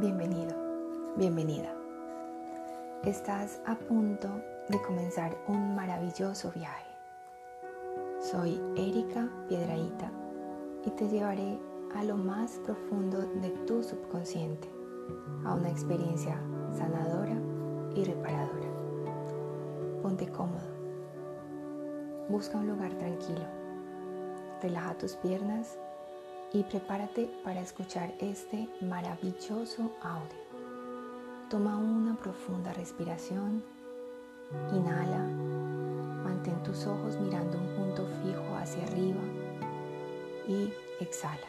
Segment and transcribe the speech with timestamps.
[0.00, 0.54] Bienvenido,
[1.16, 1.74] bienvenida.
[3.02, 4.28] Estás a punto
[4.68, 6.86] de comenzar un maravilloso viaje.
[8.20, 10.12] Soy Erika Piedraíta
[10.86, 11.58] y te llevaré
[11.96, 14.70] a lo más profundo de tu subconsciente,
[15.44, 16.40] a una experiencia
[16.70, 17.36] sanadora
[17.96, 18.68] y reparadora.
[20.00, 20.68] Ponte cómodo.
[22.28, 23.46] Busca un lugar tranquilo.
[24.62, 25.76] Relaja tus piernas
[26.52, 30.38] y prepárate para escuchar este maravilloso audio.
[31.50, 33.62] Toma una profunda respiración,
[34.72, 35.24] inhala,
[36.24, 39.20] mantén tus ojos mirando un punto fijo hacia arriba
[40.46, 41.48] y exhala.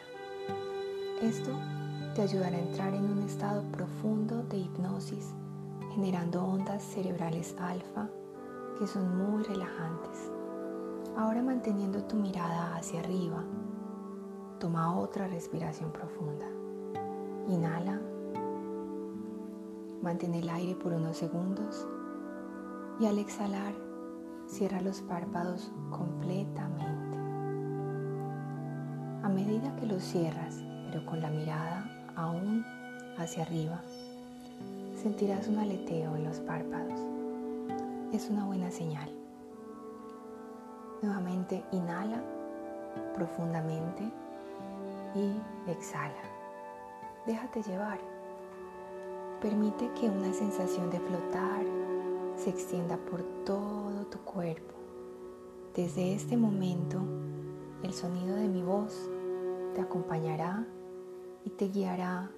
[1.22, 1.50] Esto
[2.14, 5.34] te ayudará a entrar en un estado profundo de hipnosis,
[5.94, 8.08] generando ondas cerebrales alfa
[8.78, 10.30] que son muy relajantes.
[11.16, 13.44] Ahora manteniendo tu mirada hacia arriba,
[14.60, 16.44] Toma otra respiración profunda.
[17.48, 17.98] Inhala.
[20.02, 21.88] Mantén el aire por unos segundos
[23.00, 23.72] y al exhalar
[24.46, 27.16] cierra los párpados completamente.
[29.22, 32.62] A medida que los cierras, pero con la mirada aún
[33.16, 33.80] hacia arriba,
[35.02, 37.00] sentirás un aleteo en los párpados.
[38.12, 39.08] Es una buena señal.
[41.00, 42.22] Nuevamente inhala
[43.14, 44.12] profundamente
[45.14, 46.22] y exhala.
[47.26, 47.98] Déjate llevar.
[49.40, 51.64] Permite que una sensación de flotar
[52.36, 54.74] se extienda por todo tu cuerpo.
[55.74, 56.98] Desde este momento,
[57.82, 59.08] el sonido de mi voz
[59.74, 60.66] te acompañará
[61.44, 62.30] y te guiará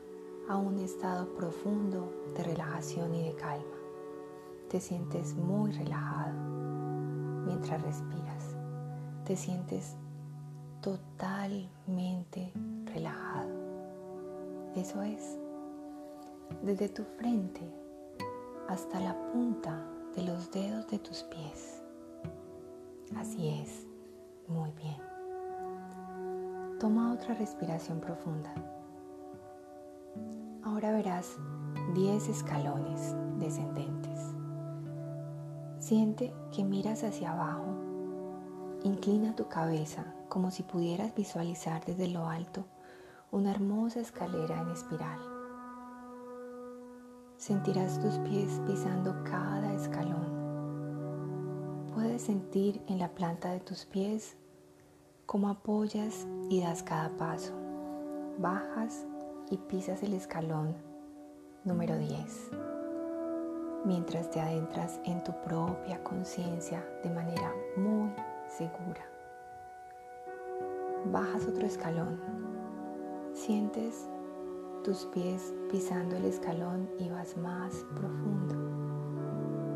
[0.49, 3.65] a un estado profundo de relajación y de calma.
[4.69, 6.35] Te sientes muy relajado
[7.47, 8.57] mientras respiras.
[9.25, 9.97] Te sientes
[10.83, 12.53] totalmente
[12.93, 13.49] relajado.
[14.75, 15.39] Eso es,
[16.63, 17.63] desde tu frente
[18.69, 21.83] hasta la punta de los dedos de tus pies.
[23.17, 23.87] Así es,
[24.49, 24.97] muy bien.
[26.81, 28.53] Toma otra respiración profunda.
[30.65, 31.39] Ahora verás
[31.95, 34.21] 10 escalones descendentes.
[35.79, 37.92] Siente que miras hacia abajo.
[38.85, 42.65] Inclina tu cabeza como si pudieras visualizar desde lo alto
[43.31, 45.21] una hermosa escalera en espiral.
[47.37, 50.33] Sentirás tus pies pisando cada escalón.
[51.95, 54.37] Puedes sentir en la planta de tus pies
[55.27, 57.53] cómo apoyas y das cada paso.
[58.39, 59.07] Bajas
[59.51, 60.75] y pisas el escalón
[61.65, 62.51] número 10
[63.85, 68.11] mientras te adentras en tu propia conciencia de manera muy
[68.59, 69.13] segura
[71.07, 72.21] bajas otro escalón.
[73.35, 74.09] Sientes
[74.85, 78.55] tus pies pisando el escalón y vas más profundo.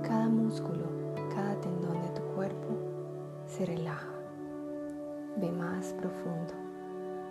[0.03, 0.85] Cada músculo,
[1.35, 2.69] cada tendón de tu cuerpo
[3.47, 4.09] se relaja.
[5.37, 6.55] Ve más profundo.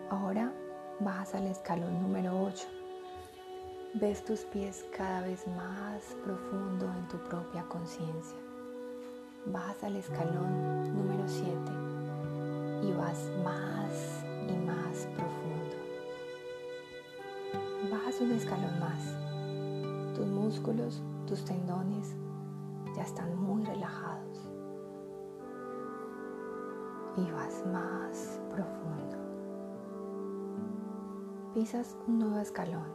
[0.09, 0.51] Ahora
[1.00, 2.67] bajas al escalón número 8.
[3.95, 8.44] Ves tus pies cada vez más profundo en tu propia conciencia.
[9.47, 11.53] Bajas al escalón número 7
[12.81, 15.75] y vas más y más profundo.
[17.91, 20.16] Bajas un escalón más.
[20.16, 22.16] Tus músculos, tus tendones
[22.95, 24.50] ya están muy relajados.
[27.16, 29.16] Y vas más profundo.
[31.53, 32.91] Pisas un nuevo escalón.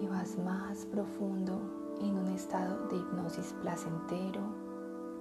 [0.00, 4.40] Y vas más profundo en un estado de hipnosis placentero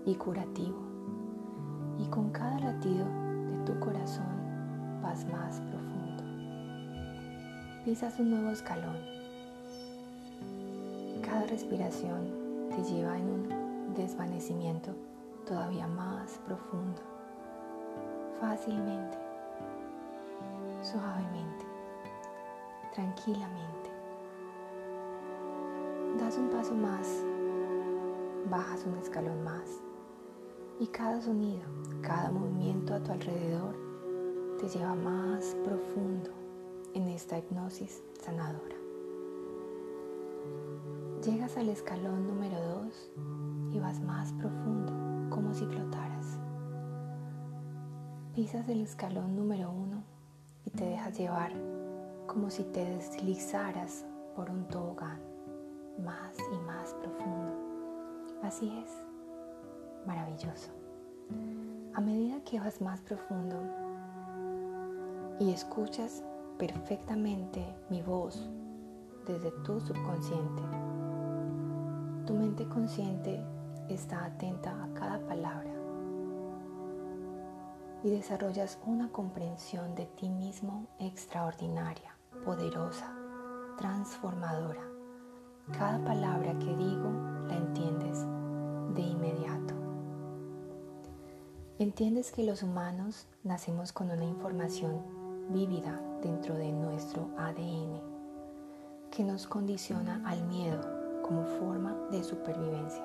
[0.05, 0.79] y curativo
[1.99, 4.25] y con cada latido de tu corazón
[5.01, 6.23] vas más profundo.
[7.85, 8.97] Pisas un nuevo escalón.
[11.23, 14.91] Cada respiración te lleva en un desvanecimiento
[15.45, 17.01] todavía más profundo,
[18.39, 19.17] fácilmente,
[20.81, 21.65] suavemente,
[22.93, 23.80] tranquilamente.
[26.31, 27.25] Das un paso más,
[28.49, 29.81] bajas un escalón más
[30.79, 31.63] y cada sonido,
[32.01, 33.75] cada movimiento a tu alrededor
[34.57, 36.29] te lleva más profundo
[36.93, 38.77] en esta hipnosis sanadora.
[41.25, 43.11] Llegas al escalón número 2
[43.73, 44.93] y vas más profundo,
[45.29, 46.39] como si flotaras.
[48.33, 50.01] Pisas el escalón número 1
[50.63, 51.51] y te dejas llevar
[52.25, 55.30] como si te deslizaras por un tobogán,
[55.99, 57.53] más y más profundo.
[58.43, 58.91] Así es
[60.05, 60.71] maravilloso.
[61.93, 63.57] A medida que vas más profundo
[65.39, 66.23] y escuchas
[66.57, 68.49] perfectamente mi voz
[69.25, 70.61] desde tu subconsciente.
[72.25, 73.43] Tu mente consciente
[73.89, 75.71] está atenta a cada palabra
[78.03, 82.15] y desarrollas una comprensión de ti mismo extraordinaria,
[82.45, 83.13] poderosa,
[83.77, 84.81] transformadora.
[85.69, 87.11] Cada palabra que digo
[87.47, 88.25] la entiendes
[88.93, 89.73] de inmediato.
[91.79, 95.01] Entiendes que los humanos nacemos con una información
[95.49, 98.01] vívida dentro de nuestro ADN
[99.11, 100.81] que nos condiciona al miedo
[101.23, 103.03] como forma de supervivencia.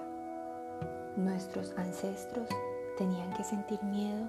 [1.16, 2.48] Nuestros ancestros
[2.98, 4.28] tenían que sentir miedo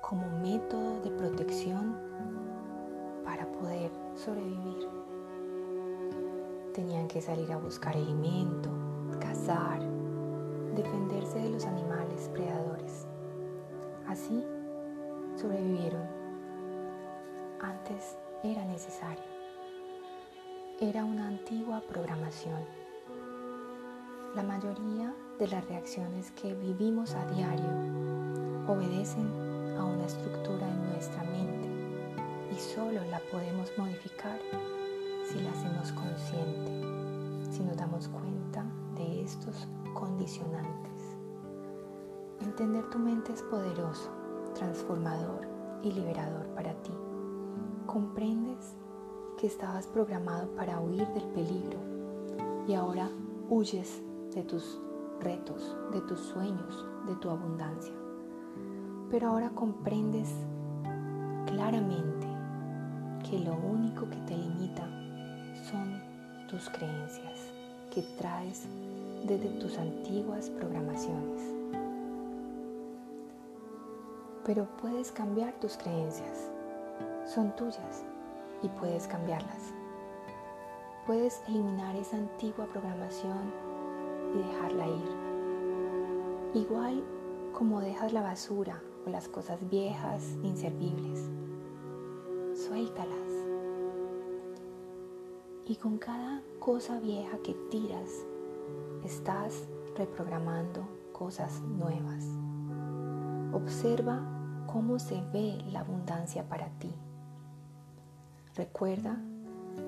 [0.00, 1.96] como método de protección
[3.24, 5.03] para poder sobrevivir.
[6.74, 8.68] Tenían que salir a buscar alimento,
[9.20, 9.80] cazar,
[10.74, 13.06] defenderse de los animales predadores.
[14.08, 14.44] Así
[15.36, 16.02] sobrevivieron.
[17.60, 19.22] Antes era necesario.
[20.80, 22.64] Era una antigua programación.
[24.34, 27.70] La mayoría de las reacciones que vivimos a diario
[28.66, 29.30] obedecen
[29.78, 31.68] a una estructura en nuestra mente
[32.52, 34.40] y solo la podemos modificar
[35.24, 41.16] si la hacemos consciente, si nos damos cuenta de estos condicionantes.
[42.40, 44.10] Entender tu mente es poderoso,
[44.54, 45.48] transformador
[45.82, 46.92] y liberador para ti.
[47.86, 48.76] Comprendes
[49.38, 51.78] que estabas programado para huir del peligro
[52.68, 53.08] y ahora
[53.48, 54.02] huyes
[54.34, 54.80] de tus
[55.20, 57.94] retos, de tus sueños, de tu abundancia.
[59.10, 60.30] Pero ahora comprendes
[61.46, 62.26] claramente
[63.28, 64.93] que lo único que te limita
[66.54, 67.50] tus creencias
[67.92, 68.68] que traes
[69.26, 71.52] desde tus antiguas programaciones.
[74.46, 76.52] Pero puedes cambiar tus creencias,
[77.26, 78.04] son tuyas
[78.62, 79.72] y puedes cambiarlas.
[81.08, 83.52] Puedes eliminar esa antigua programación
[84.32, 85.10] y dejarla ir.
[86.54, 87.02] Igual
[87.52, 91.28] como dejas la basura o las cosas viejas, inservibles.
[92.54, 93.23] Suéltalas.
[95.66, 98.10] Y con cada cosa vieja que tiras,
[99.02, 99.66] estás
[99.96, 102.26] reprogramando cosas nuevas.
[103.54, 104.20] Observa
[104.66, 106.92] cómo se ve la abundancia para ti.
[108.54, 109.16] Recuerda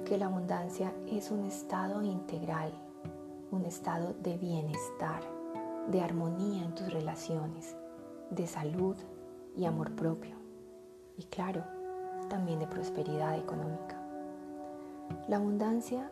[0.06, 2.72] que la abundancia es un estado integral,
[3.50, 5.20] un estado de bienestar,
[5.90, 7.76] de armonía en tus relaciones,
[8.30, 8.96] de salud
[9.54, 10.36] y amor propio.
[11.18, 11.64] Y claro,
[12.30, 14.05] también de prosperidad económica.
[15.28, 16.10] La abundancia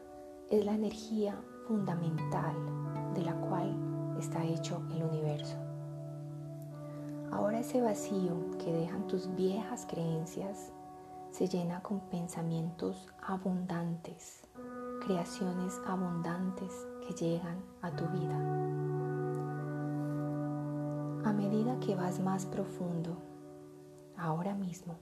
[0.50, 2.54] es la energía fundamental
[3.14, 3.74] de la cual
[4.18, 5.56] está hecho el universo.
[7.30, 10.72] Ahora ese vacío que dejan tus viejas creencias
[11.30, 14.42] se llena con pensamientos abundantes,
[15.04, 18.38] creaciones abundantes que llegan a tu vida.
[21.24, 23.16] A medida que vas más profundo,
[24.16, 24.94] ahora mismo,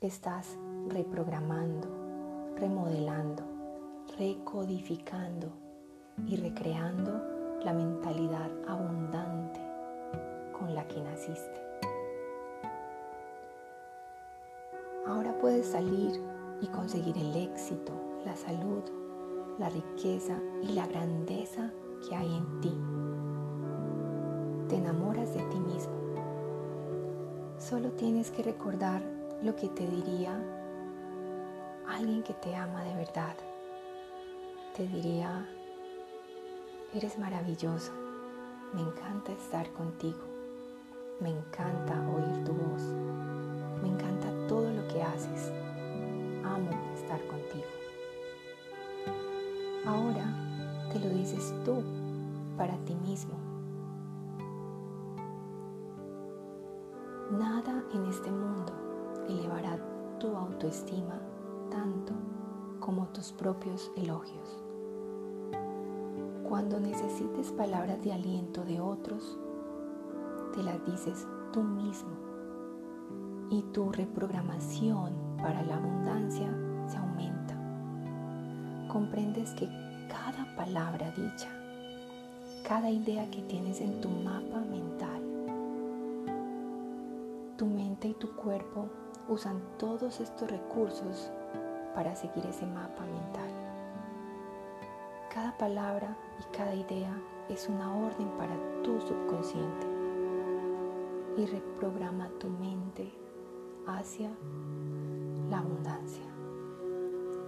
[0.00, 0.56] estás
[0.88, 1.88] reprogramando,
[2.58, 3.42] remodelando,
[4.18, 5.52] recodificando
[6.26, 9.60] y recreando la mentalidad abundante
[10.58, 11.60] con la que naciste.
[15.06, 16.20] Ahora puedes salir
[16.60, 17.92] y conseguir el éxito,
[18.24, 18.82] la salud,
[19.58, 21.70] la riqueza y la grandeza
[22.06, 22.78] que hay en ti.
[24.68, 25.94] Te enamoras de ti mismo.
[27.58, 29.02] Solo tienes que recordar
[29.42, 30.57] lo que te diría
[31.88, 33.34] alguien que te ama de verdad.
[34.76, 35.46] Te diría,
[36.94, 37.92] eres maravilloso,
[38.74, 40.20] me encanta estar contigo,
[41.20, 42.82] me encanta oír tu voz,
[43.82, 45.50] me encanta todo lo que haces.
[46.44, 47.66] Amo estar contigo.
[49.86, 50.26] Ahora
[50.92, 51.82] te lo dices tú
[52.56, 53.34] para ti mismo.
[57.30, 58.72] Nada en este mundo
[59.28, 59.78] elevará
[60.18, 61.27] tu autoestima
[61.78, 62.12] tanto
[62.80, 64.58] como tus propios elogios.
[66.48, 69.38] Cuando necesites palabras de aliento de otros,
[70.54, 72.10] te las dices tú mismo
[73.50, 76.48] y tu reprogramación para la abundancia
[76.88, 77.54] se aumenta.
[78.92, 79.68] Comprendes que
[80.08, 81.48] cada palabra dicha,
[82.66, 85.22] cada idea que tienes en tu mapa mental,
[87.56, 88.88] tu mente y tu cuerpo
[89.28, 91.30] usan todos estos recursos
[91.98, 93.50] para seguir ese mapa mental.
[95.34, 97.12] Cada palabra y cada idea
[97.48, 99.84] es una orden para tu subconsciente
[101.36, 103.12] y reprograma tu mente
[103.88, 104.30] hacia
[105.50, 106.22] la abundancia.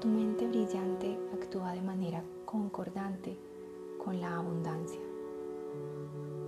[0.01, 3.39] tu mente brillante actúa de manera concordante
[4.05, 5.01] con la abundancia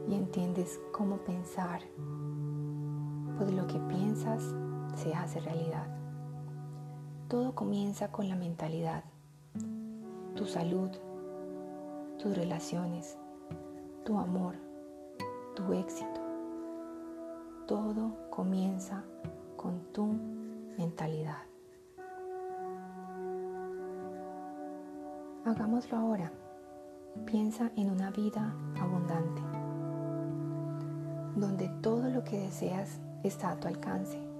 [0.08, 1.82] y entiendes cómo pensar,
[3.38, 4.42] pues lo que piensas
[4.96, 6.01] se hace realidad.
[7.32, 9.04] Todo comienza con la mentalidad,
[10.36, 10.90] tu salud,
[12.18, 13.16] tus relaciones,
[14.04, 14.56] tu amor,
[15.56, 16.20] tu éxito.
[17.66, 19.02] Todo comienza
[19.56, 20.08] con tu
[20.76, 21.38] mentalidad.
[25.46, 26.30] Hagámoslo ahora.
[27.24, 29.40] Piensa en una vida abundante,
[31.36, 34.31] donde todo lo que deseas está a tu alcance.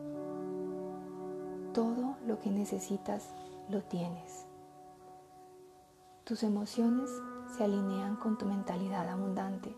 [1.73, 3.31] Todo lo que necesitas
[3.69, 4.47] lo tienes.
[6.25, 7.11] Tus emociones
[7.57, 9.75] se alinean con tu mentalidad abundante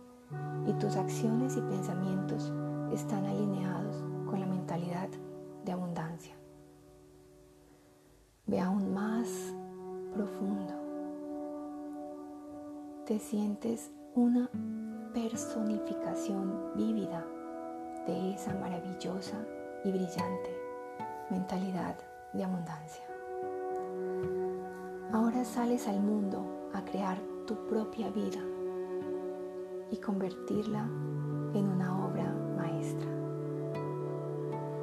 [0.67, 2.53] y tus acciones y pensamientos
[2.93, 5.09] están alineados con la mentalidad
[5.65, 6.35] de abundancia.
[8.47, 9.29] Ve aún más
[10.15, 10.85] profundo
[13.07, 14.49] te sientes una
[15.13, 17.23] personificación vívida
[18.07, 19.45] de esa maravillosa
[19.85, 20.64] y brillante
[21.35, 21.97] mentalidad
[22.33, 23.05] de abundancia.
[25.13, 28.41] Ahora sales al mundo a crear tu propia vida
[29.91, 30.83] y convertirla
[31.55, 33.09] en una obra maestra.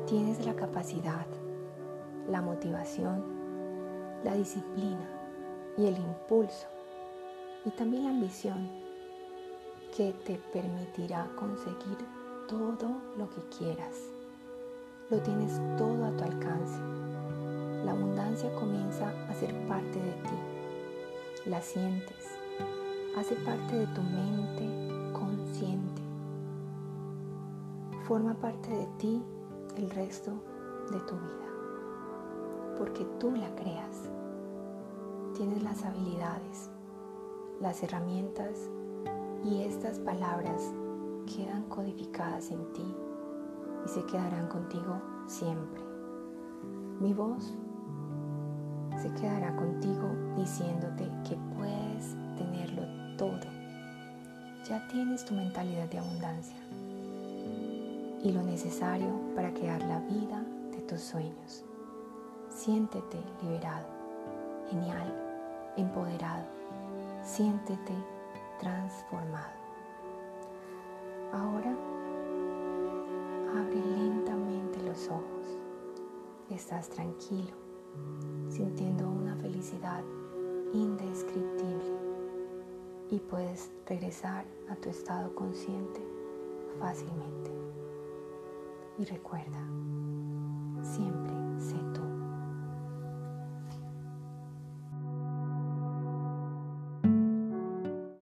[0.07, 1.25] Tienes la capacidad,
[2.27, 3.23] la motivación,
[4.25, 5.09] la disciplina
[5.77, 6.67] y el impulso
[7.63, 8.69] y también la ambición
[9.95, 11.97] que te permitirá conseguir
[12.47, 14.20] todo lo que quieras.
[15.11, 16.79] Lo tienes todo a tu alcance.
[17.83, 21.49] La abundancia comienza a ser parte de ti.
[21.49, 22.37] La sientes.
[23.17, 26.01] Hace parte de tu mente consciente.
[28.07, 29.21] Forma parte de ti
[29.75, 30.31] el resto
[30.93, 32.77] de tu vida.
[32.77, 34.09] Porque tú la creas.
[35.35, 36.69] Tienes las habilidades,
[37.59, 38.69] las herramientas
[39.43, 40.71] y estas palabras
[41.35, 42.95] quedan codificadas en ti
[43.85, 45.81] y se quedarán contigo siempre.
[46.99, 47.53] Mi voz
[49.01, 50.07] se quedará contigo
[50.37, 52.83] diciéndote que puedes tenerlo
[53.17, 53.39] todo.
[54.67, 56.57] Ya tienes tu mentalidad de abundancia
[58.23, 61.63] y lo necesario para crear la vida de tus sueños.
[62.49, 63.87] Siéntete liberado,
[64.69, 65.11] genial,
[65.77, 66.61] empoderado
[67.23, 67.93] Siéntete
[68.59, 69.53] transformado.
[71.31, 71.75] Ahora
[73.57, 75.57] abre lentamente los ojos.
[76.49, 77.53] Estás tranquilo,
[78.49, 80.03] sintiendo una felicidad
[80.73, 81.99] indescriptible
[83.09, 86.01] y puedes regresar a tu estado consciente
[86.79, 87.51] fácilmente.
[88.97, 89.59] Y recuerda,
[90.81, 91.30] siempre